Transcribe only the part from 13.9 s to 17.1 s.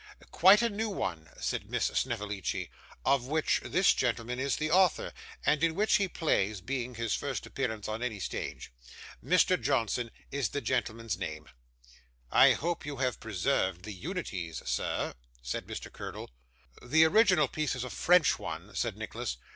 unities, sir?' said Mr. Curdle. 'The